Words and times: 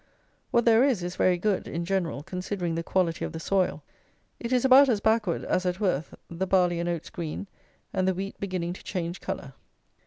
What 0.49 0.65
there 0.65 0.83
is 0.83 1.03
is 1.03 1.15
very 1.15 1.37
good, 1.37 1.67
in 1.67 1.85
general, 1.85 2.23
considering 2.23 2.73
the 2.73 2.81
quality 2.81 3.23
of 3.23 3.33
the 3.33 3.39
soil. 3.39 3.83
It 4.39 4.51
is 4.51 4.65
about 4.65 4.89
as 4.89 4.99
backward 4.99 5.45
as 5.45 5.63
at 5.63 5.79
Worth: 5.79 6.15
the 6.27 6.47
barley 6.47 6.79
and 6.79 6.89
oats 6.89 7.11
green, 7.11 7.45
and 7.93 8.07
the 8.07 8.15
wheat 8.15 8.39
beginning 8.39 8.73
to 8.73 8.83
change 8.83 9.21
colour. 9.21 9.53